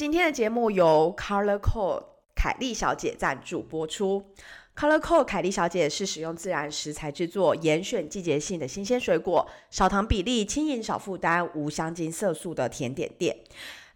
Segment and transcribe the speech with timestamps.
[0.00, 2.04] 今天的节目由 Color Code
[2.34, 4.32] 凯莉小姐赞助播出。
[4.74, 13.36] Color Code 凯莉小姐是使用自然食材制作，严选季节性的新鲜水果，少糖比例，轻盈少负担，无香精色素的甜点店，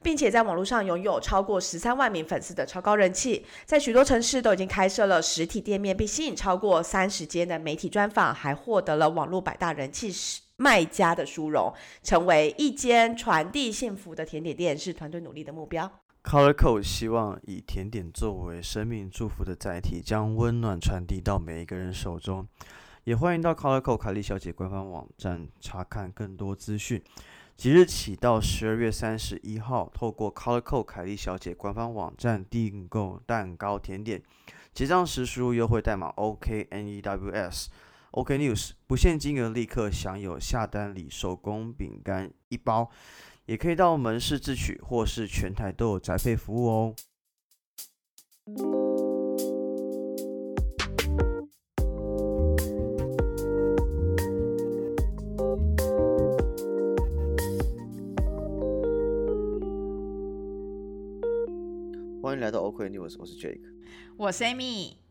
[0.03, 10.13] 并且在网络上拥有超过十三万名粉丝的超高人气，在许多城市都已经开设了实体店面，并吸引超过三十间的媒体专访，还获得了网络百大人气
[10.57, 15.91] 卖家的殊荣，成为一间传递幸福的甜点店，是团队努力的目标。
[16.23, 22.47] Colorco 希望以甜点作为生命祝福的载体，将温暖传递到每一个人手中。
[23.05, 27.03] 也欢迎到 Colorco 凯莉小姐官方网站查看更多资讯。
[27.57, 34.23] 即日起到十二月三十一号，透过 Colorco 凯莉小姐官方网站订购蛋糕甜点，
[34.73, 37.67] 结账时输入优惠代码 OKNEWS。
[38.23, 42.91] News 不限金额，立刻享有下单礼手工饼干一包。
[43.47, 46.95] 也可以到门市自取，或是全台都有宅配服务哦。
[62.23, 63.61] 欢迎来到 OK News，我是 Jake，
[64.17, 65.04] 我是 Amy。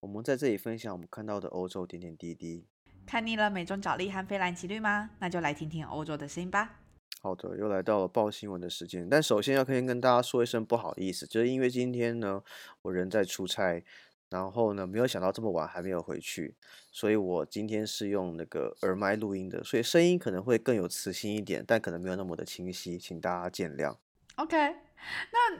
[0.00, 2.64] 我们在这里分享我们看到的欧洲点点滴滴。
[3.04, 5.10] 看腻了美中角力和菲蓝奇绿吗？
[5.18, 6.76] 那就来听听欧洲的声音吧。
[7.20, 9.08] 好的，又来到了报新闻的时间。
[9.08, 12.40] 但首先要先跟大家说一声不好意思，就是因为今天呢，
[12.82, 13.82] 我人在出差，
[14.28, 16.54] 然后呢，没有想到这么晚还没有回去，
[16.92, 23.96] 所以我今天是用那个耳麦录音的，所以声音可能会更有磁性一点，但可能没有那么的清晰，请大家见谅。
[24.36, 24.56] OK，
[25.32, 25.58] 那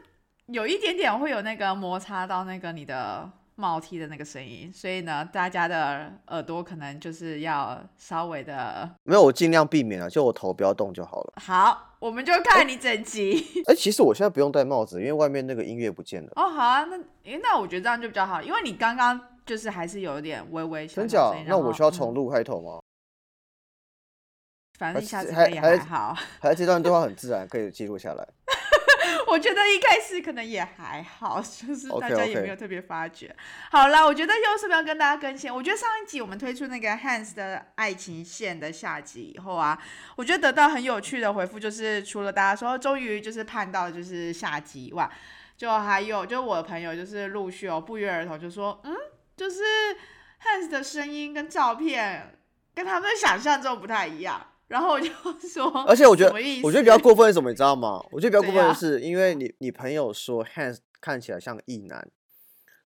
[0.53, 3.33] 有一点点会有那个摩擦到那个你的。
[3.59, 11.33] 帽 T 的那个声音，所以呢，大家的耳朵可能就是要稍微的，没有，我尽量避免了，就我头不要动就好了。
[11.37, 13.45] 好，我们就看你整集。
[13.67, 16.31] 哎，其实我现在不用戴帽子，因为外面那个音乐不见了。
[16.37, 21.35] 哦，好啊，那，哎，那我觉得这样就比较好，因为你刚刚就是还是有一点微微真假？
[21.49, 22.79] 那我需要重录开头吗？
[24.79, 28.25] 反正下次可以还好，还这段对话很自然，可以记录下来。
[29.31, 33.35] 我觉得一开始可能也还好，就是大家也没有特别发觉。
[33.71, 35.55] 好了，我觉得又是要跟大家更新。
[35.55, 39.79] 我觉得上一集我们推出那个 Hans 的爱情线的下集以后啊，
[40.17, 45.11] 我觉得得到很有趣的回复，就是除了大家说终于就是盼到就是下集以外，
[45.57, 48.95] 就还有就我的朋友就是陆续哦不约而同就说，嗯，
[49.37, 49.63] 就是
[50.43, 52.39] Hans 的声音跟照片
[52.75, 54.53] 跟他们想象中不太一样。
[54.69, 55.09] 然后我就
[55.49, 58.05] 说， 而且我觉得，我觉得比较过分是什么，你知道吗？
[58.13, 62.09] 我觉得比较过分的是，因为你你朋友说 Hans 看起来像异男，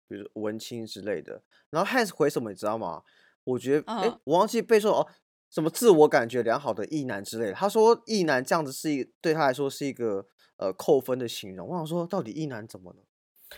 [0.09, 1.43] 比如文青之类的。
[1.71, 3.03] 然后 Hans 回什么，你知道吗？
[3.45, 5.07] 我觉得，哎，我忘记背说哦，
[5.51, 7.53] 什么自我感觉良好的异男之类的。
[7.53, 10.25] 他说异男这样子是一对他来说是一个
[10.59, 11.67] 呃扣分的形容。
[11.67, 12.99] 我想说，到底异男怎么了？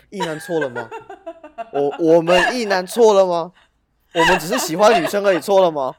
[0.09, 0.89] 异男错了吗？
[1.71, 3.51] 我我们异男错了吗？
[4.13, 5.93] 我们只是喜欢女生而已，错了吗？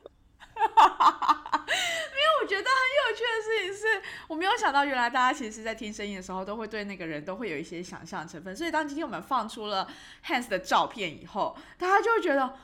[4.28, 8.54] 我没有想到，原来大家其实是，在听声音的时候，都会对那个人都会有一些想象成分。
[8.56, 9.88] 所以，当今天我们放出了
[10.24, 12.56] Hans 的照片以后，大家就会觉得，啊，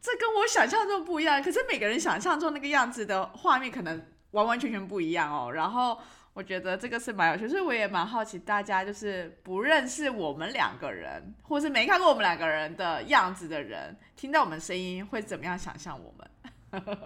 [0.00, 1.42] 这跟我想象中不一样。
[1.42, 5.50] 可是每个人想象中那个样子的画面，可能完完全全不一样哦。
[5.52, 6.00] 然后，
[6.32, 16.30] 我觉得这个是蛮有趣，所以我也蛮好奇，大家就是不认识我们两个人，或是没看过我们两个人的样子的人，听到我们声音会怎么样想象我们？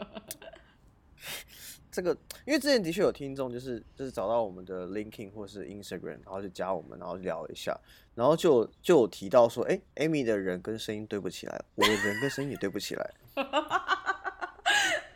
[1.91, 7.77] 这个，因为之前的确有听众，就是就是找到我们的 LinkedIn 或是 Instagram，然后就加我们，然后聊一下，
[8.15, 13.11] 然后就就有提到说，哎，Amy 的人跟声音对不起来，我的人跟声音也对不起来。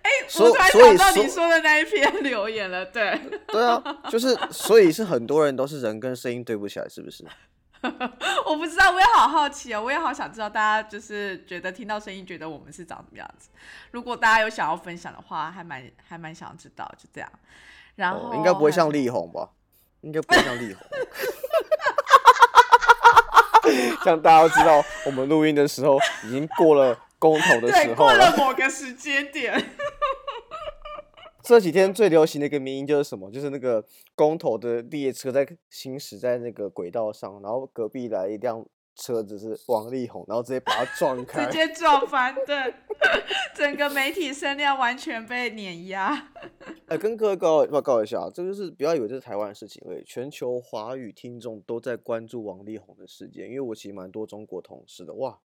[0.02, 3.18] 哎，我突然想到你说的那一篇留言了，对，
[3.48, 7.24] 对啊，就是所以是很多人都是人跟声音对不起来，是不是？
[8.46, 13.50] 我不知道，我也好好奇哦，我也好想知道大家就是觉得听到声音，觉得我们是长什么样子。
[13.90, 17.30] 如果大家有想要分享的话，还蛮还蛮想知道，就这样。
[17.96, 19.50] 然后应该不会像力宏吧？
[20.00, 20.86] 应该不会像力宏。
[24.04, 29.54] 像大家都知道，我们录音的时候已经过了公投的时候过了某个时间点。
[31.44, 33.30] 这几天最流行的一个名音就是什么？
[33.30, 42.74] 就是那个公投的列车在行驶在那个轨道上，然后隔壁来一辆车子是王力宏，然后直接把它撞 开，直 接撞翻，对，
[43.54, 46.32] 整个媒体声量完全被碾压。
[46.86, 55.38] 呃，跟各位告报告一下，这就是不要以为这是台湾的事情，而已，全球华语听众都在关注王力宏的事件，因为我其实蛮多中国同事的，哇，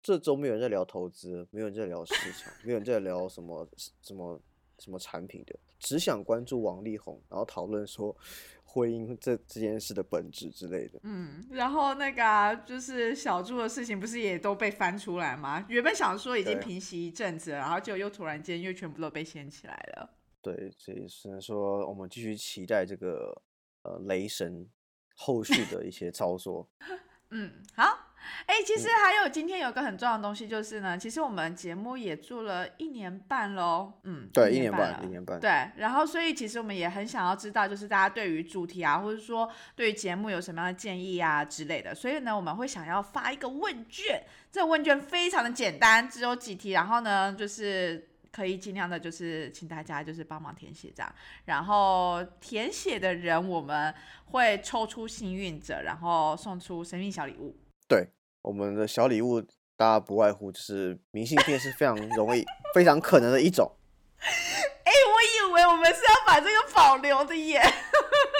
[0.00, 3.68] 这周没有人在聊投资，没有人在聊市场，没有人在聊什么
[4.00, 4.40] 什么。
[4.78, 8.16] 什么产品的，只想关注王力宏，然后讨论说
[8.64, 11.00] 婚姻这这件事的本质之类的。
[11.02, 15.64] 嗯，然后那个啊、就是小猪的事情，不是也都被翻出来吗？
[15.68, 20.10] 原本想说已经平息一阵子了，然后就又突然间又全部都被掀起来了。
[20.40, 23.42] 对，所以只能说我们继续期待这个
[23.82, 24.68] 呃雷神
[25.16, 26.68] 后续的一些操作。
[27.30, 28.06] 嗯，好。
[28.46, 33.92] 哎、其实还有今天有个很重要的东西，就是呢，其实我们节目也做了一年半喽。
[34.02, 35.38] 嗯，对，一一年半，了一年半。
[35.38, 41.94] 对，然后所以其实我们也很想要知道，就是大家对于主题啊，或者说对于节目有什么样的建议啊之类的。
[41.94, 51.14] 所以呢，我们会想要发一个问卷，这个问卷非常的简单，只有几题，然后呢，就是可以尽量的，就是请大家就是帮忙填写这样。
[51.44, 53.94] 然后填写的人，我们
[54.26, 57.56] 会抽出幸运者，然后送出神秘小礼物。
[57.88, 58.08] 对，
[58.42, 59.40] 我们的小礼物，
[59.76, 62.44] 大家不外乎就是明信片是非常容易、
[62.74, 63.70] 非常可能的一种。
[64.18, 67.62] 哎，我以为我们是要把这个保留的耶。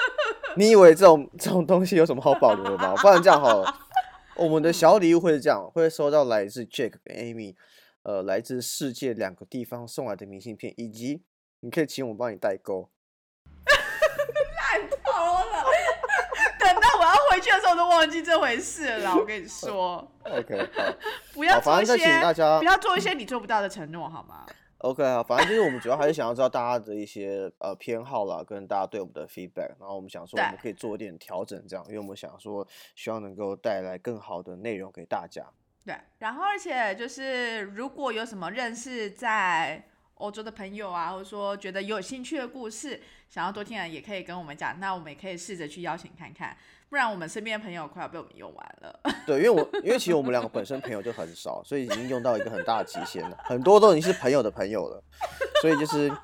[0.56, 2.94] 你以为这种这种东西有什么好保留的吗？
[2.96, 3.80] 不然这样好了，
[4.36, 7.54] 我们的小礼物会是这样，会收到来自 Jack 跟 Amy，
[8.08, 11.22] 呃，来自世界两个地方送来的明信片，以及
[11.60, 12.88] 你可以请我们帮你代购。
[13.68, 15.64] 烂透了，
[16.58, 19.14] 等到我要回去的时候，我都忘记这回事了。
[19.14, 20.94] 我跟你说， OK，好
[21.34, 24.46] 不要做一些，请大家不要做一些你做不到的承诺，好吗
[24.78, 35.44] ？OK 啊，反正就是我们主要还是想要知道大家的一些呃偏好啦，跟大家对我们的 feedback，然后我们想说我们可以做一点调整，这样，因为我们想说希望能够带来更好的内容给大家。
[35.88, 39.82] 对，然后而且就是如果有什么认识在
[40.16, 43.00] 欧洲的朋友啊，或者说觉得有兴趣的故事，
[43.30, 46.54] 想要多听的，也可以跟我们讲，那我们也可以试着去邀请看看，
[46.90, 49.00] 不然我们身边的朋友快要被我们用完了。
[49.24, 55.02] 对，因为我因为其实我们两个本身朋友就很少，所以已经用到一个很大的极限了，很多都已经是朋友的朋友了，
[55.62, 56.14] 所以就是，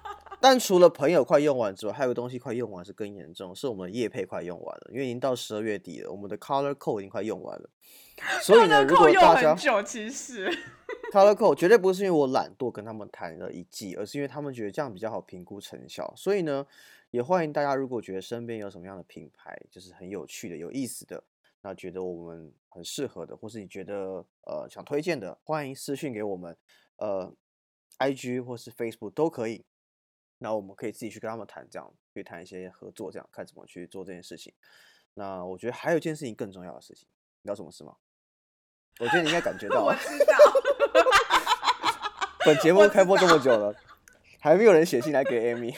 [0.44, 7.70] 但除了朋友快用完之外，还有个东西快用完是更严重，是我们的业配快用完了，因为已经到十二月底了，我们的 Color Code 已经快用完了，
[8.42, 10.50] 所以呢，如果用大家很久，其实
[11.10, 16.12] Color Code 绝对不是因为我懒惰跟他们谈了一季，而是因为他们觉得这样比较好评估成效。
[16.14, 16.66] 所以呢，
[17.10, 21.24] 也欢迎大家如果觉得身边有什么样的品牌，就是很有趣的、有意思的，
[21.62, 26.54] 那觉得我们很适合的，或是你觉得呃想推荐的，欢迎私信给我们，
[26.98, 27.32] 呃
[27.98, 29.64] ，IG 或是 Facebook 都可以。
[30.44, 34.52] 那我们可以自己去跟他们谈，这样去谈一些合作，这样看怎么去做这件事情。
[35.14, 37.08] 那我觉得还有一件事情更重要的事情，
[37.40, 37.94] 你知道什么事吗？
[39.00, 39.96] 我觉得你应该感觉到啊。
[39.96, 40.34] 我知道。
[42.44, 43.74] 本节目我开播这知么久了，
[44.38, 45.74] 还没有人写信来给 Amy。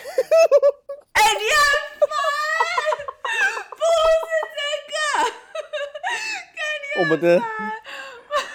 [1.13, 2.11] 哎、你很烦，
[3.71, 3.79] 不
[4.27, 4.59] 是这
[6.97, 7.41] 个，我们的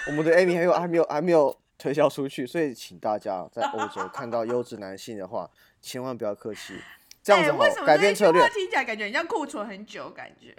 [0.08, 5.50] 我们的 Amy 还有还没有还没有推销出去，所以请大家在 欧洲看到优质男性的话，
[5.80, 6.78] 千万不要客气，
[7.20, 10.54] 这样子好哎为什么改变策略听起来感觉很像库存很久，感觉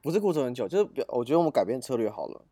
[0.00, 2.44] 不是库存很久，就是比我觉得我们改变策略好了。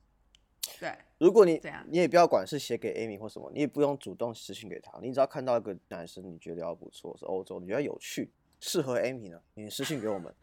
[0.81, 10.35] 对，如果你你也不要管是写给 Amy 或什么，你也不用主动私信给他，你只要看到一个男生你觉得要不错，是欧洲，你觉得有趣，适合 Amy 呢，你私信给我们，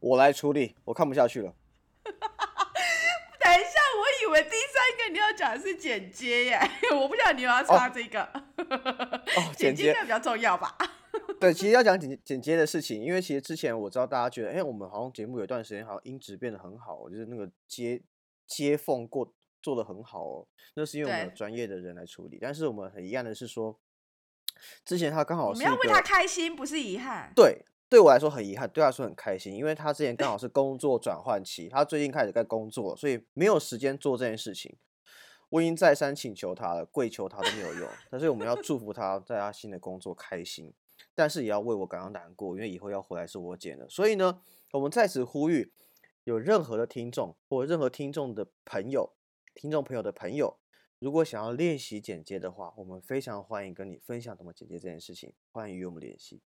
[0.00, 1.54] 我来处理，我看不下去了。
[2.04, 4.67] 等一下，我以为第三
[5.08, 6.60] 个你要讲的是剪接耶，
[6.94, 10.76] 我不晓得你有要插这个，哦，剪 剪接接应该比较重要吧？
[11.40, 18.02] 对，其实要讲剪剪接的事情，因为其实之前我知道大家觉得，哎、我们好像节目有一段时间好像音质变得很好，就是那个接
[18.46, 22.38] 接缝过做的很好哦，那是因为我们有对专业的人来处理。
[22.40, 23.78] 但是我们很遗憾的是说，
[24.84, 27.32] 之前他刚好我是一个们要为他开心，不是遗憾。
[27.34, 34.76] 对，对我来说很遗憾，对他来说很开心，因为他之前刚好是工作转换期，他最近开始在工作，所以没有时间做这件事情。
[35.50, 37.88] 我已经再三请求他了，跪求他都没有用。
[38.10, 40.72] 但是我们要祝福他在他新的工作开心，
[41.14, 43.88] 但是也要为我感到难过，因为以后要回来是我剪的。
[43.88, 45.72] 所以呢，我们在此呼吁，
[46.24, 49.14] 有任何的听众或任何听众的朋友、
[49.54, 50.58] 听众朋友的朋友，
[50.98, 56.42] 如果想要练习剪接的话，我们非常欢迎跟你分享怎么剪接这件事情，欢迎与我们联系。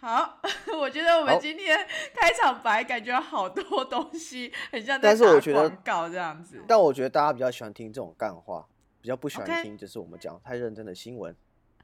[0.00, 0.38] 好，
[0.78, 6.62] 我觉得我们今天开场白感觉好多东西，很像在但是我打广告这样子。
[6.68, 8.66] 但我觉得大家比较喜欢听这种干话，
[9.00, 11.34] 比较不喜欢听就是我们讲太认真的新闻。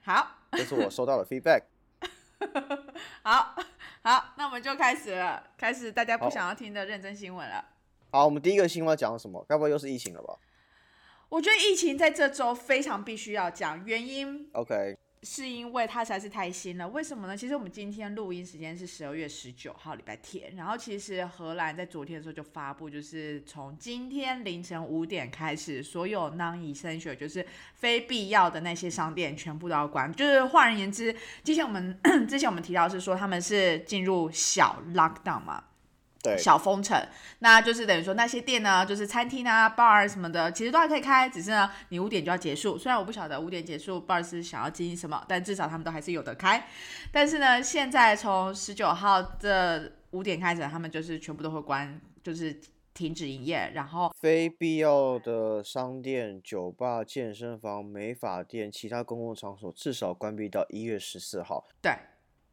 [0.03, 1.63] 好，这是我收到的 feedback。
[3.23, 3.55] 好，
[4.03, 7.65] 好，那我们就开始了，开始大家不想要听的认真新闻了。
[8.11, 9.45] 好，我们第一个新闻要讲什么？
[9.49, 10.37] 该不会又是疫情了吧
[11.29, 16.89] 我觉得疫情在这周非常必须要讲，原因？OK，是因为它实在是太新了。
[16.89, 17.37] 为什么呢？
[17.37, 20.57] 其实我们今天录音时间是十二月十九号，礼拜天。
[20.57, 30.11] 然后其实荷兰在昨天的时候就发布，就是从今天凌晨五点开始，所有 non-essential 就是非必要的那些商店全部都要关。
[30.15, 35.65] 就是换而言之，之前我们 之前我们提到是说他们是进入小 lockdown 嘛。
[36.23, 37.01] 对，小封城，
[37.39, 42.77] 那就是等于说那些店呢，就是餐厅啊、bar 什么的，其实都还可以开，只是呢你五点就要结束。
[42.77, 46.67] 虽然我不晓得五点结束 bar 是想要经营什么，但至少他们都还是有的开。
[47.11, 52.61] 但是呢，现在从十九号这五点开始，他们就是全部都会关，就是
[52.93, 61.67] 停止营业，然后非必要的商店、酒吧、健身房、美发店、其他公共场所至少关闭到一月十四号。
[61.81, 61.93] 对。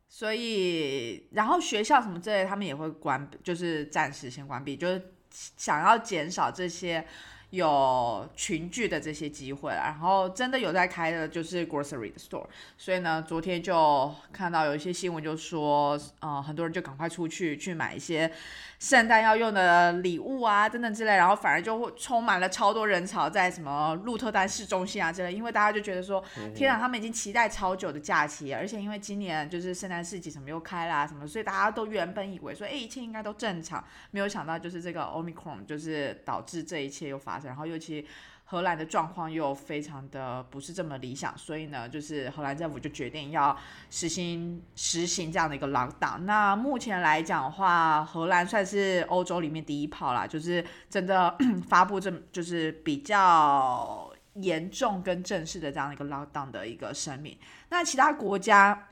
[0.09, 7.05] 所以，然后学校什么之类，他们也会关，就是暂时先关闭，就是想要减少这些
[7.51, 9.71] 有群聚的这些机会。
[9.71, 12.45] 然后，真的有在开的，就是 grocery 的 store。
[12.77, 18.31] 所以呢，昨天就看到有一些新闻，就说，呃，很多人就赶快出去去买一些。
[18.79, 26.23] 圣诞要用的礼物啊，等等之类，然后反而就会充满了超多人潮在什么鹿特丹市中心啊之类，因为大家就觉得说，
[26.53, 38.07] 天啊，他们已经期待超久的假期，而且因为今年就是圣诞市集什么又开啦什么，所以大家都原本以为说，哎，一切应该都正常，没有想到就是这个 omicron 就是导致这一切又发然后尤其。
[38.49, 43.53] 荷兰的状况又非常的不是这么理想，所以呢，就是荷兰政府就决定要
[43.89, 46.19] 实行实行这样的一个 lockdown。
[46.19, 51.35] 那目前来讲的话，荷兰算是欧洲里面第一炮啦，就是真的
[51.67, 57.37] 发布这就是比较严重跟正式的这样的一个 lockdown 的一个声明。
[57.67, 58.87] 那其他国家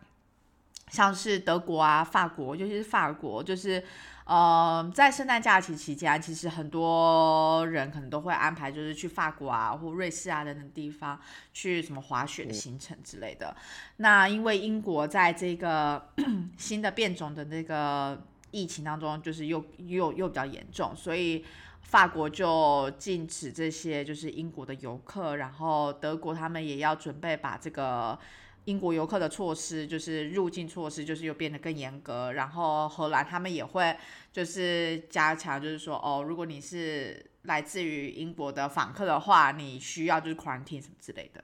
[0.89, 3.81] 像是德国啊、法国，尤其是法国，就是。
[4.25, 11.19] 呃，在圣诞假期期间，其实很多人可能都会安排，就是去法国啊，或瑞士啊等等地方
[11.53, 13.55] 去什么滑雪的行程之类的。
[13.97, 16.09] 那因为英国在这个
[16.57, 21.45] 新的变种的那个疫情当中，就是又又又比较严重，所以
[21.83, 28.17] 法国就禁止这些就是英国的游客，然后德国他们也要准备把这个。
[28.65, 32.33] 英国游客的措施就是入境措施，就是又变得更严格。
[32.33, 33.95] 然后荷兰他们也会
[34.31, 41.43] 就是加强，就是说哦，如果你是来自于英国的访客的话，你需要就是 quarantine 什么之类的。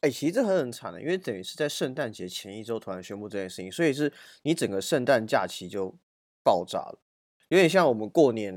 [0.00, 5.94] 哎，其实这很很惨的，因为等于是在圣诞节前一周突然宣布这件事情，所以是你整个圣诞假期就
[6.42, 6.98] 爆炸了，
[7.48, 8.52] 有点像我们过年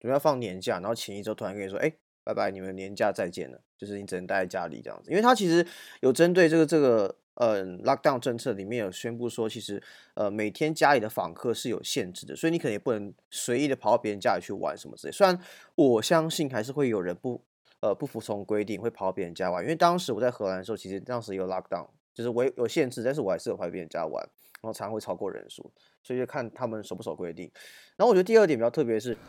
[0.00, 1.92] 准备要放年假，然后前一周突然跟你说，哎。
[2.24, 3.60] 拜拜，你们年假再见了。
[3.76, 5.66] 就是你只能待在家里这样子，因为他其实
[6.02, 9.82] 有针对这个这个呃 lockdown 政策里面有宣布说，其实
[10.14, 15.12] 呃每天家里的访客是有限制的，所以你可能也不能随意的跑到别人家里去玩什么之类。
[15.12, 15.36] 虽然
[15.74, 17.42] 我相信还是会有人不
[17.80, 24.24] 呃不服从规定会跑到别人家玩，因为当时我在荷兰的时候，其实当时有 lockdown，就是我有限制，但是我还是有跑别人家玩，
[24.60, 25.72] 然后常常会超过人数，
[26.04, 27.50] 所以就看他们守不守规定。
[27.96, 29.16] 然后我觉得第二点比较特别是。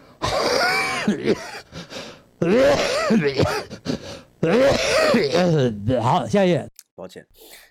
[6.01, 6.67] 好，下一页。
[6.95, 7.25] 抱歉，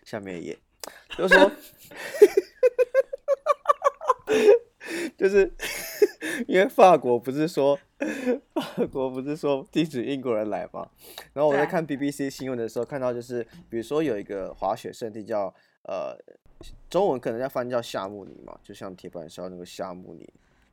[0.05, 0.59] 下面一页，
[1.17, 1.47] 就是说，
[5.17, 5.55] 就是
[6.49, 7.79] 因为法国不是说，
[8.55, 10.89] 法国不是说禁止英国人来吗？
[11.33, 16.19] 然后我在看 BBC 新闻的时候，看到就是，比如说有一个滑雪圣地叫呃，
[16.91, 20.29] 中文可能要翻叫夏慕尼嘛，就像铁板烧那个夏慕尼。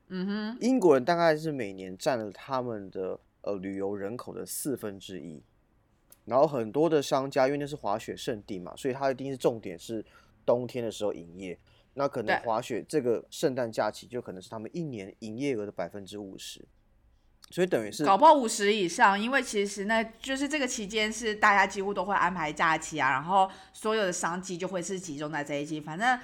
[0.07, 3.19] 嗯哼，英国人大概是每年占了他们的。
[3.41, 5.41] 呃，旅游人口的四分之一，
[6.25, 10.05] 然后很多的商家，因为那是滑雪圣地嘛，所以它一定是重点是
[10.45, 11.57] 冬天的时候营业。
[11.93, 16.63] 那可能滑雪这个圣诞假期就可能是他们一年营业额的百分之五十，
[17.49, 26.19] 所以等于是搞不好五十以上，因为其实呢，就是这个期间是大家几乎都会安排假期啊，然后所有的商机就会是集中在这一季，反正。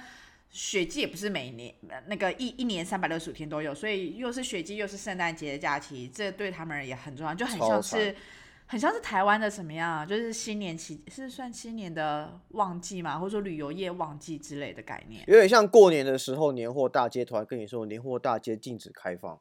[0.56, 1.74] 雪季也不是每年
[2.06, 8.16] 那个一一年三百六十五天都有，所以又是雪季又是圣诞节的假期，这对他们也很重要，就很像是
[8.64, 19.38] 很像是台湾的什么样，啊就是新年期是算新年的旺季嘛，或者说旅游业旺季之类的概念，有点像过年的时候年货大街突然跟你说年货大街禁止开放，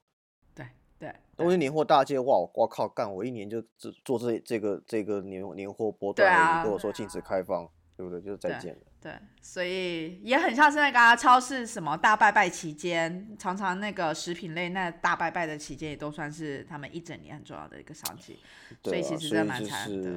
[0.54, 0.66] 对
[1.00, 7.70] 对，都是年货大街哇，我靠，干我一年就只做这这个这个年年货波段，你跟我说禁止开放。
[7.96, 8.22] 对不对？
[8.22, 8.80] 就是再见了。
[9.02, 18.40] 对，所以也很像是那个超市什么大拜拜期间，常常那个食品类那大拜拜的期间，也都算是他们一整年很重要的一个商机。
[18.82, 20.12] 对所以其实真的蛮惨的。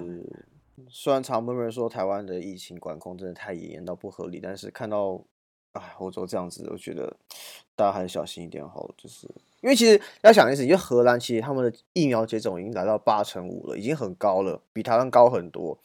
[0.89, 5.23] 虽然常人说台湾的疫情管控真的太严严到不合理，但是看到
[5.73, 7.15] 哎欧洲这样子，我觉得
[7.77, 8.91] 大家还是小心一点好。
[8.97, 9.29] 就是。
[9.61, 15.79] 因为其实要想的是，因为荷兰其实他们的疫苗接种已经达到八成五了，已经很高了，比台湾高很多。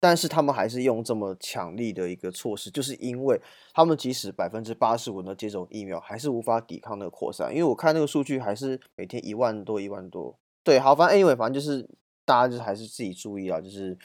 [0.00, 3.40] 但是他们还是用这么强力的一个措施，就是因为
[3.72, 7.50] 他们即使百分之八十五的接种疫苗，还是无法抵抗那个扩散。
[7.52, 10.36] 因为我看那个数据，还是每天一万多一万多。
[10.64, 11.88] 对，好，反正 anyway，反正就是
[12.24, 13.96] 大家就是还是自己注意啊，就是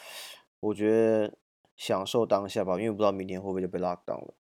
[0.60, 1.34] 我觉得
[1.76, 4.34] 享受当下吧，因为不知道明天会不会就被 lock down 了。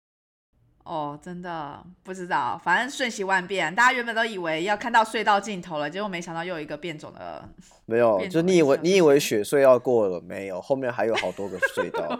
[0.86, 3.74] 哦，真的不知道，反正瞬息万变。
[3.74, 7.44] 大家原本都以为要看到隧道尽头了，结果没想到又有一个变种的。
[7.88, 12.20] 没有，就你以为你以为雪隧要过了，没有，后面还有好多个隧道。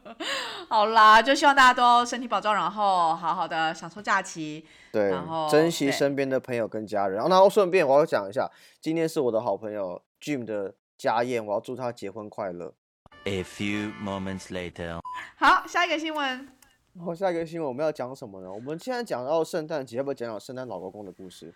[0.68, 4.64] 好啦，就希望大家都身体保重，然后好好的享受假期。
[4.90, 7.16] 对然后，珍惜身边的朋友跟家人。
[7.16, 8.50] 然后，然后顺便我要讲一下，
[8.80, 12.72] 今天是我的好朋友 Jim 的家宴，我要祝他结婚快乐。
[13.24, 14.98] A few moments later.
[15.36, 16.57] 好，下一个新闻。
[16.98, 18.52] 然后下一个新闻我们要讲什么呢？
[18.52, 21.54] 我们现在讲到圣诞节，要不要讲讲圣诞老公公的故事？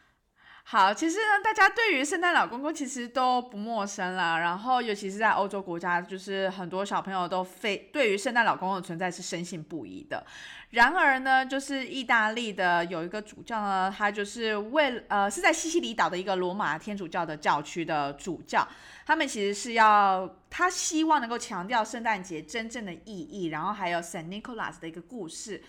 [0.64, 4.38] 好，其实呢，大家对于圣诞老公公其实都不陌生啦。
[4.38, 10.24] 然后，尤其是在欧洲国家，就是很多小朋友都非对于圣诞老公公的存在是深信不疑的。
[10.70, 18.66] 然而呢，就是意大利的有一个主教呢，他就是为呃是在西西里岛的一个罗马天主教的教区的主教，
[19.04, 25.62] 他们其实是要他希望能够强调圣诞节真正的意义，然后还有 Saint Nicholas 的一个故事。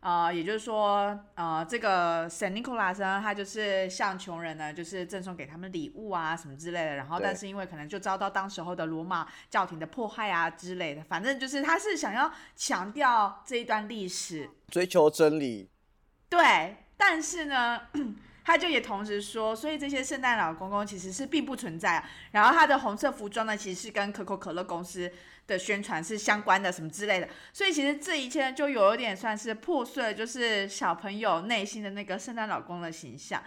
[0.00, 6.96] 呃，也就是说，呃，这个 Saint Nicholas 呢，他就是向穷人呢，就是赠送给他们礼物啊什么之类的。
[6.96, 15.68] 然后，但是因为可能就遭到当时候的罗马教廷的迫害啊之类的，反正就是他是想要强调这一段历史，追求真理，
[16.30, 17.80] 对，但是呢，
[18.50, 22.10] 他就也同时说，所以这些圣诞老公公其实是并不存在啊。
[22.32, 25.08] 然后他的红色服装呢，其实是跟可口可乐公司
[25.46, 27.28] 的宣传是相关的，什么之类的。
[27.52, 33.40] 所以其实这一切就有一点算是破碎了，就是小朋友内心的那个圣诞老公的形象。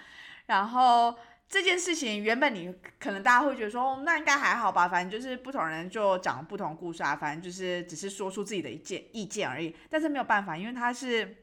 [0.46, 1.14] 然后
[1.50, 9.76] 这件事情原本你可能大家会觉得说，哦那应该还好吧，反正就是不同人就讲不同故事啊，反正就是只是说出自己的一件意见而已。
[9.90, 11.43] 但是没有办法，因为他是。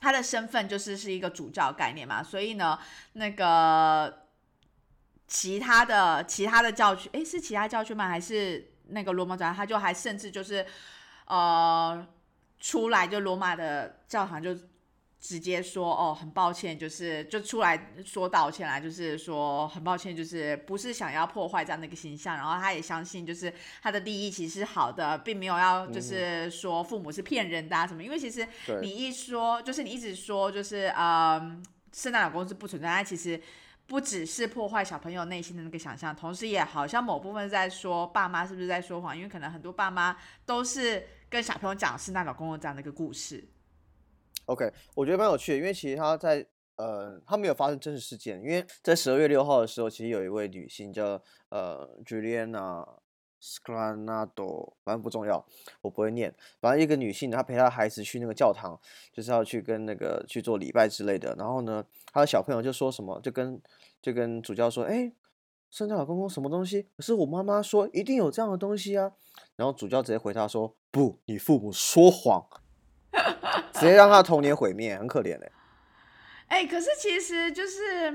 [0.00, 2.78] 他的身份就是是一个主教概念嘛，所以呢，
[3.14, 4.26] 那个
[5.26, 8.08] 其他的其他的教区，诶，是其他教区吗？
[8.08, 9.52] 还是那个罗马教？
[9.52, 10.64] 他就还甚至就是
[11.26, 12.06] 呃
[12.60, 14.56] 出来就罗马的教堂就
[15.20, 28.46] 直接说哦，很抱歉，就是就出来说道歉啦，就是说很抱歉，就是不是想要破坏这样的一个形象，然后他也相信就是他的利益其实是好的，并没有要就是说父母是骗人的啊什么，因为其实
[28.80, 31.40] 你一说就是你一直说就是呃
[31.92, 33.40] 圣诞老公是不存在，他其实。
[33.88, 43.44] 不只是破坏小朋友内心的那个想象，同时也好像某部分在说爸妈是不是在说谎，因为可能很多爸妈都是跟小朋友讲圣诞老公公这样的一个故事。
[44.46, 52.86] OK，我觉得蛮有趣的，因为其实他在呃，他没有发生真实事件，因为在十二月六号的时候，其实有一位女性叫呃 Juliana
[53.42, 55.44] Scranado，反正不重要，
[55.80, 56.34] 我不会念。
[56.60, 58.78] 反正一个女性，她陪她孩子去那个教堂，
[59.12, 61.34] 就是要去跟那个去做礼拜之类的。
[61.36, 63.60] 然后呢，她的小朋友就说什么，就跟
[64.02, 65.12] 就跟主教说，哎，
[65.70, 66.88] 圣诞老公公什么东西？
[66.96, 69.12] 可是我妈妈说一定有这样的东西啊。
[69.56, 72.46] 然后主教直接回答说，不，你父母说谎。
[73.78, 75.50] 直接让他的童年毁灭， 很可怜哎、
[76.48, 78.12] 哎、可是其实就是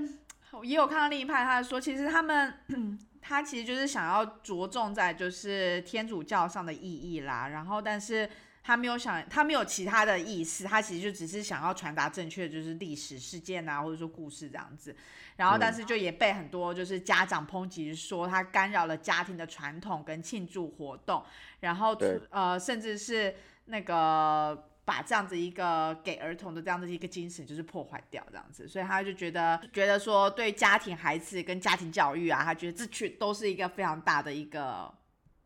[0.64, 2.54] 也有看到另一派，他说其实他们
[3.22, 8.30] 他其实就是想要着重在就是天主教上的意义啦，然后但是
[8.64, 14.96] 他没有想他没有其他的意思，他其实就只是想要传达正确的就是历史事件啊，或者说故事这样子，
[15.36, 21.24] 然后但是就也被很多就是家长抨击说他干扰了家庭的传统跟庆祝活动，
[21.60, 21.96] 然后
[22.30, 24.68] 呃甚至是那个。
[24.84, 34.92] 把这样子一个给儿童的这样的一个精神，就是破坏掉这样子，所以他就觉得觉得说对家庭、孩子跟家庭教育啊，他觉得这去都是一个非常大的一个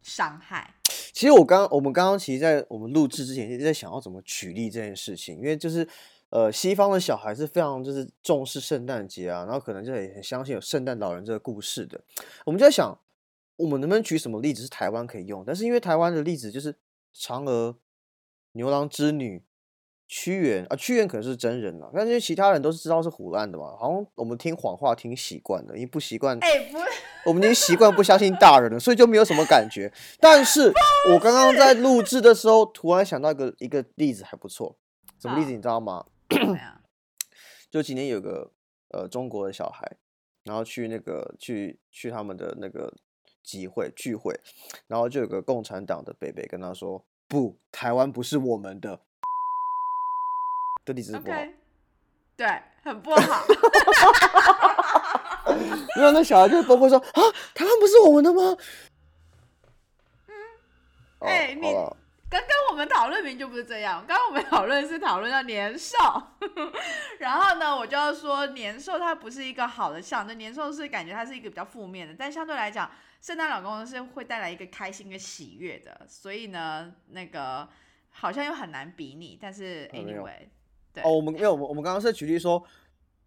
[0.02, 0.74] 伤害。
[1.12, 5.88] 其实我刚我们刚刚其实，在我们录制之前一直在想要怎么举例这件事情，因为就是
[6.30, 12.02] 呃，西方的小孩是非常就是重视圣诞节啊，然后可能就也很相信有圣诞老人这个故事的。
[12.45, 12.98] 我们就在想，
[13.56, 15.43] 我们能不能举什么例子是台湾可以用？
[15.45, 16.76] 但是因为台湾的例子就是
[17.15, 17.78] 嫦娥、
[18.55, 19.43] 牛郎织女、
[20.07, 26.77] 屈原啊，屈原可能是真人了，但是其他人都是知道是胡乱的嘛，好像我们听谎话听习惯了，因为不习惯哎、不，
[27.29, 29.91] 我们已经习惯不相信大人了，所以就没有什么感觉。
[30.19, 30.71] 但是
[31.11, 34.77] 我刚刚在录制的时候，突然想到一个一个例子还不错。
[35.19, 36.05] 什么例子你知道吗？
[37.71, 38.51] 就今天有个
[38.89, 39.97] 呃中国的小孩，
[40.43, 42.93] 然后去那个去去他们的那个
[43.43, 44.39] 集会聚会，
[44.87, 49.01] 然后就有个共产党的北北跟他说：“不，台湾不是我们的。”
[50.85, 51.38] 这例子是不好。
[51.38, 51.55] OK，
[52.38, 53.45] 对，很不好。
[55.95, 57.21] 然后那小孩就崩溃说：“啊，
[57.53, 58.41] 台湾不是我们的吗？”
[60.27, 60.35] 嗯
[61.21, 61.61] 哎你
[62.27, 65.97] 刚刚我们讨论明明就不是这样，刚刚我们讨论是讨论到年兽，
[67.19, 72.91] 然后呢，我就要说年兽它不是一个好的象征，年兽是感觉它是一个比较负面的，但相对来讲，
[73.25, 77.67] 圣诞老公公是会带来一个开心跟喜悦的，所以呢，那个
[78.11, 80.47] 好像又很难比拟，但是 anyway，
[80.93, 81.03] 对。
[81.03, 82.63] 哦，我们没有，我们我们刚刚是举例说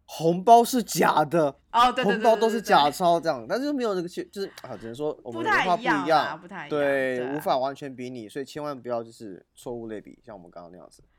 [0.05, 11.03] 红包是假的，哦，对对对红包都是假钞这样，但是没有这个去，就是啊，只能说我不们的文化不太一样不太一样对，无法完全比拟，所以千万不要就是错误类比，像我们刚刚那样子。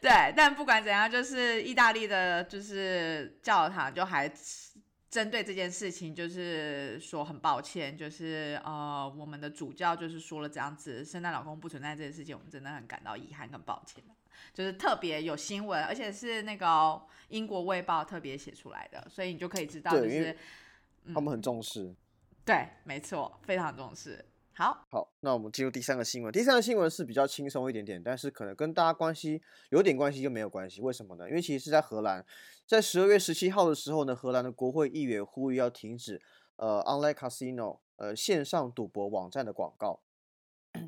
[0.00, 4.26] 对，但不管怎样，就是意大利的，就是教堂就还
[5.14, 14.02] 针对这件事情，就是说很抱歉，就是呃，我们的主教就是说了这样子，圣诞老公不存在这件事情，我们真的很感到遗憾跟抱歉
[14.52, 20.36] 就是特别有新闻，而且是那个英国卫报特别写出来的，所以你就可以知道，就是
[21.04, 21.94] 嗯他们很重视。
[22.44, 24.24] 对，没错，非常重视。
[24.56, 26.32] 好，好，那我们进入第三个新闻。
[26.32, 30.80] 第三个新闻是比较轻松一点点，但是可能跟大家关系有点关系又没有关系。
[30.80, 31.28] 为什么呢？
[31.28, 32.24] 因为其实是在荷兰，
[32.64, 36.22] 在十二月十七号的时候呢，荷兰的国会议员呼吁要停止
[36.54, 40.02] 呃 online casino 呃线上赌博网站的广告。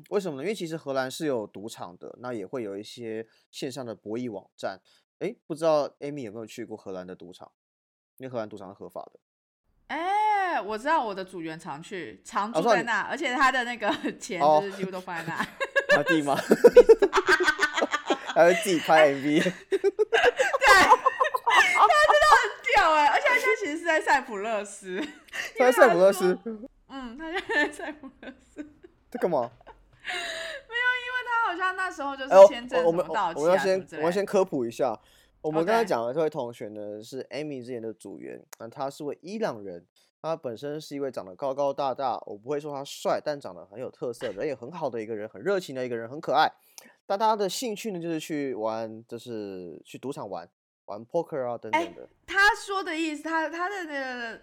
[0.09, 0.43] 为什么呢？
[0.43, 4.79] 因为其实荷兰是有赌场的，那也会有一些线上的博弈网站。
[5.19, 7.51] 诶，不知道 Amy 有没有去过荷兰的赌场？
[8.15, 9.19] 因为荷兰赌场是合法的。
[9.87, 15.45] 哎、我知道我的组员常去，常住在那，而且他的那个 钱哦就是几乎都放在那。
[15.95, 16.37] 他弟吗？
[18.35, 19.41] 他会自己拍 MV。
[19.41, 22.41] 对，他真的很
[22.75, 25.01] 屌哎、而且他现在其实是在塞浦勒斯，
[25.57, 26.37] 他在塞浦勒斯，
[26.89, 28.63] 嗯，他现在在塞浦勒斯，
[29.09, 29.49] 在干嘛？
[30.03, 34.97] 没有，因为他好像那时候就是签证什么到期我们要啊什么之类的先我们要先科普一下，
[35.41, 39.85] 我们刚才讲的这位同学呢是 Amy 之前的组员，那他是位伊朗人，
[40.21, 46.51] 他本身是一位长得高高大大，我不会说他帅，但长得很有特色，人也很好的一个人，很热情的一个人，很可爱。
[47.05, 50.49] 但他的兴趣呢就是去玩，就是去赌场玩
[50.85, 52.09] 玩 poker 啊等哎等的。
[52.25, 54.41] 他说的意思，他他的那个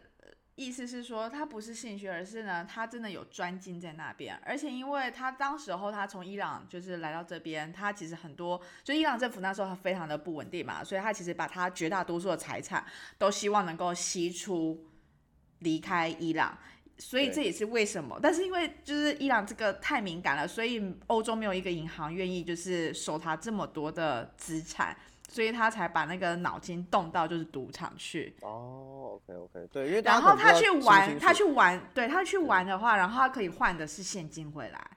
[0.57, 4.39] 意思是说，他不是兴趣，而是呢，他真的有专精在那边。
[4.45, 12.85] 而且因为他当时候他从伊朗就是来到这边，他其实很多就伊朗政府那时候非常的不稳定嘛，所以他其实把他绝大多数的财产
[13.19, 14.87] 都希望能够吸出
[15.59, 16.57] 离开伊朗。
[16.97, 24.97] 所以这也是为什么，但是因为就是伊朗这个太敏感了，所以欧洲没有一个银行愿意就是收他这么多的资产，
[25.35, 28.37] 所以他才把那个脑筋动到就是赌场去。
[28.43, 34.91] 哦，OK OK，对，因为然后他去玩，他去玩，对他去玩的话，然后他可以换的是现金回来。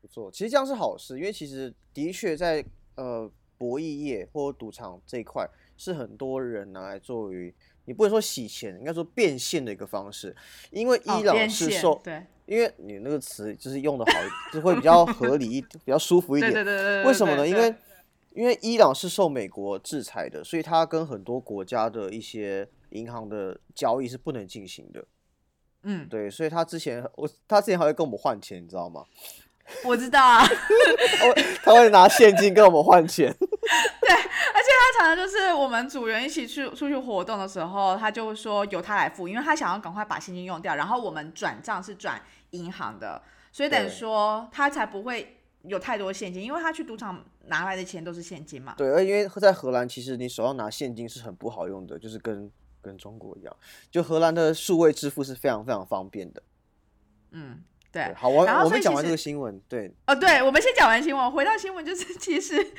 [0.00, 3.28] 不错，其实这样是好事，因为其实的确在呃
[3.58, 5.44] 博弈业或赌场这一块，
[5.76, 7.52] 是很多人拿来作为
[7.86, 10.32] 你不能说洗钱，应该说变现的一个方式。
[10.70, 14.12] 因为哦伊朗是受，对因为你那个词就是用的好，
[14.54, 16.64] 就会比较合理一，比较舒服一对点。
[16.64, 17.48] 对对对对，为什么呢？
[17.48, 17.74] 因为
[18.34, 25.04] 因为伊朗是受美国制裁的，所以它跟很多国家的一些银行的交易是不能进行的。
[25.84, 29.04] 嗯，对，所以他之前我他之前还会跟我们换钱，你知道吗？
[29.84, 30.44] 我知道啊，
[31.62, 33.32] 他会拿现金跟我们换钱。
[33.38, 42.20] 对，而且他常常就是我们组员一起去出去活动的时候，他就说由他来付，因为他想要赶快把现金用掉，然后我们转账是转
[42.50, 45.33] 银行的，所以等于说他才不会
[45.66, 48.74] 有太多现金，因为他去赌场拿来的钱都是现金嘛。
[48.76, 52.50] 对，而因为在荷兰，其实你手上拿现金是很不好用的，就是跟
[52.82, 53.56] 跟中国一样，
[53.90, 56.42] 就荷兰的数位支付是非常非常方便的。
[57.30, 58.14] 嗯，对对，。
[58.14, 62.72] 好，我我们讲完这个新闻，对，哦，对，我们先讲完新闻，回到新闻，就是其实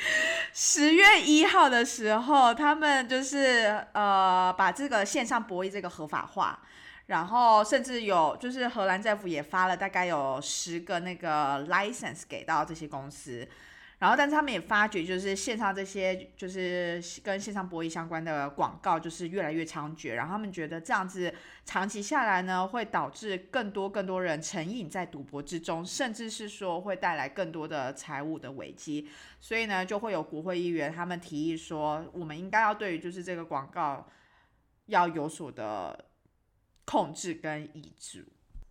[0.54, 6.62] 十月一号的时候，他们就是呃把这个线上博弈这个合法化，
[7.07, 13.47] 然后甚至有就是荷兰政府也发了大概有十个那个 license 给到这些公司。
[13.97, 20.15] 然后，但是他们也发觉，就是线上这些就是跟线上博弈相关的广告，就是越来越猖獗。
[20.15, 29.07] 然后他们觉得这样子长期下来呢，会导致更多更多人沉瘾在赌博之中，甚至是说会带来更多的财务的危机。
[29.39, 34.05] 所以呢，就会有国会议员他们提议说，我们应该要对于就是这个广告
[34.87, 36.05] 要有所的
[36.86, 38.28] 控制跟抑制。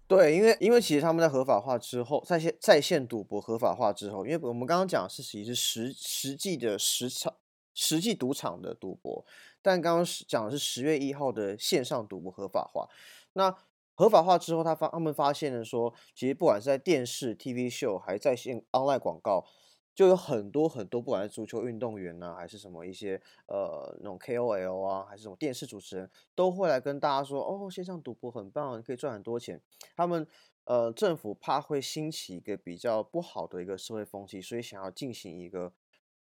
[0.07, 7.35] 对，因为因为其实他们在合法化之后，在线在线赌博合法化之后，因为我们刚刚讲的是其实是实实际的实场
[7.73, 9.25] 实际赌场的赌博，
[9.63, 12.89] 但刚刚讲的是十月一号的线上赌博合法化。
[13.33, 13.57] 那
[13.95, 19.47] 合法化之后，他发他们发现了说，其实不管是在电视、TV 秀，还在线 online 广告，
[19.95, 29.61] 就有很多很多，不管是足球运动员呢、还是什么一些呃那种 KOL 啊，还是什么电视主持人，都会来跟大家说，哦，线上赌博很棒，可以赚很多钱。
[29.95, 30.27] 他们
[30.65, 35.73] 呃政府怕会兴起一个比较不好的一个社会风气，所以想要进行一个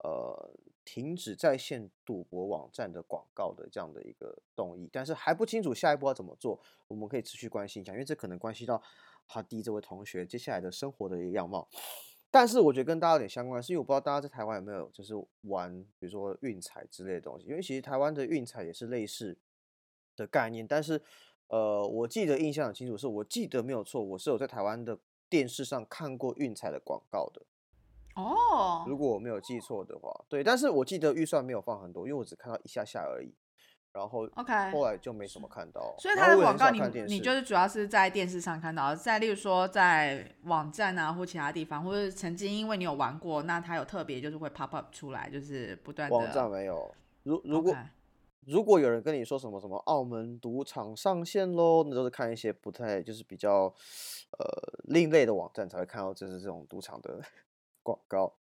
[0.03, 0.51] 呃
[0.85, 8.83] 停止在线赌博网站的广告的这样的一个动议，但是还不清楚下一步要怎么做，我们可以持续关心一下，因为这可能关系到
[9.25, 11.67] 哈迪这位同学接下来的生活的一个样貌。
[12.33, 19.37] 但是我觉得跟大家有点相关，是因为我不知道大家在台湾有没有就是玩，比如说运彩之类的东西，因为其实台湾的运彩也是类似
[20.15, 20.99] 的概念，但是
[21.49, 24.97] 呃，我记得印象很清楚，是我记得没有错，我是有在台湾的
[25.29, 27.43] 电视上看过运彩的广告的，
[28.15, 33.31] 哦，如果我没有记错的话，对，但是我记得预算没有放很多，因为我只看到一下下而已，
[33.93, 46.91] 然后 OK 后来就没什么看到，所以它的广告你你就是主要是在电视上看到的，在例如说在网站啊或其他地方，或者曾经因为你有玩过，那它有特别就是会 pop up 出来，就是不断的网站没有，
[47.23, 47.75] 如如果
[48.45, 53.73] 如果有人跟你说什么什么澳门赌场上线喽，那都是看一些不太就是比较
[54.37, 54.45] 呃
[54.85, 57.21] 另类的网站才会看到，就是这种赌场的
[57.81, 58.33] 广告。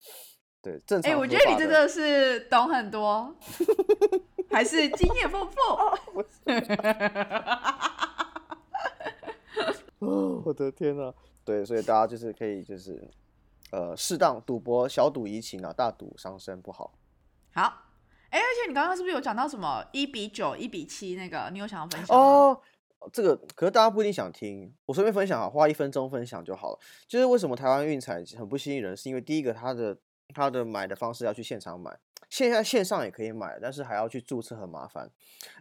[0.62, 1.16] 对，正常哎。
[1.16, 3.34] 我觉得你真的是懂很多，
[4.50, 5.56] 还是经验丰富。
[10.00, 11.12] 哦，我的天呐！
[11.44, 13.06] 对，所以大家就是可以就是
[13.70, 16.94] 呃适当赌博，小赌怡情啊，大赌伤身不好。
[17.52, 17.62] 好，
[18.30, 21.50] 哎、而且你刚刚是不是有讲到什么一比九、一比七那个？
[21.52, 22.22] 你有想要分享吗？
[22.22, 22.58] 哦，
[23.12, 26.78] 这个可是大家不一定想听，我随便分享啊，花一分钟分享就好了。
[27.06, 29.98] 就是为什么台湾运彩很不吸引人，是因为第一个它的
[30.34, 31.94] 它的买的方式要去现场买，
[32.30, 35.10] 现在线上也可以买，但是还要去注册很麻烦。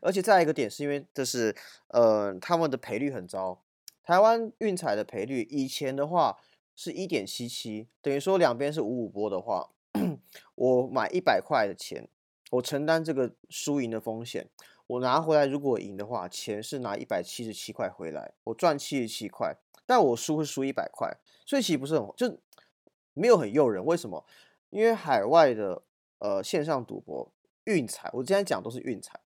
[0.02, 1.54] 而且再一个点是因为这是
[1.88, 3.62] 呃他们的赔率很糟，
[4.04, 6.38] 台湾运彩的赔率以前的话
[6.76, 9.72] 是一点七七，等于说两边是五五波的话，
[10.56, 12.08] 我买一百块的钱，
[12.52, 14.48] 我承担这个输赢的风险。
[14.88, 19.56] 我拿回来，如果赢的话，钱是拿一百七十七块回来，我赚七十七块，
[19.86, 22.40] 但我输会输一百块，所以其实不是很就
[23.14, 23.86] 没有很诱人。
[23.86, 24.26] 为什么？
[24.72, 25.84] 因为海外的
[26.20, 27.32] 呃线上赌博
[27.66, 29.20] 运彩，我之前讲都是运彩，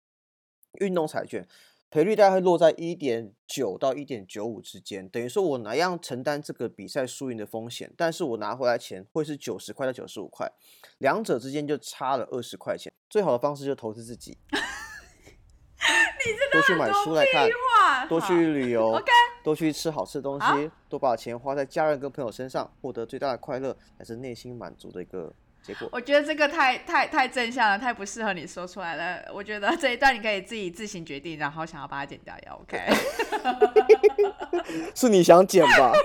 [0.80, 1.48] 运动彩券
[1.90, 10.50] 赔率大概会落在一点九到一点九五之间，等于说我哪样承担这个比赛输赢的风险，但是我拿回来钱会是九十块到九十五块，
[11.00, 12.94] 两者之间就差了二十块钱。
[13.10, 14.38] 最好的方式就投资自己。
[16.52, 19.06] 多去买书来看，多去旅游 OK
[19.44, 25.90] 多去吃好吃的东西，多把钱花在家人跟朋友身上，获得最大的快乐，才是内心满足的一个结果。
[25.92, 29.32] 我觉得这个太太太正向了，太不适合你说出来了。
[29.34, 32.78] 我觉得这一段你可以自己自行决定，然后想要把它剪掉也 OK。
[34.96, 35.94] 是你想剪吧？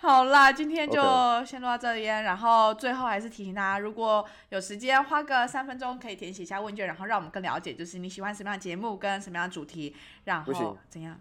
[0.00, 1.00] 好啦，今天就
[1.44, 2.24] 先录到这边。
[2.24, 9.94] 然后最后还是提醒大家，如果有时间，花个三分钟可以填写一下问卷，然后让我们更了解，就是你喜欢什么样的节目跟什么样的主题，
[10.24, 11.20] 然后怎样？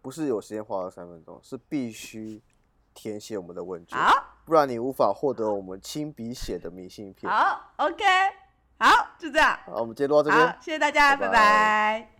[0.00, 2.40] 不是有时间花了三分钟，是必须
[2.98, 4.12] 填写我们的问卷，好，
[4.44, 7.32] 不然你无法获得我们亲笔写的明信片。
[7.32, 8.04] 好，OK，
[8.80, 9.56] 好，就这样。
[9.64, 10.58] 好，我们今天录到这边，。
[10.60, 12.17] 谢谢大家，拜拜拜拜